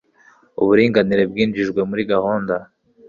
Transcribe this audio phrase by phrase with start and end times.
[0.61, 2.55] uburinganire bwinjijwe muri gahunda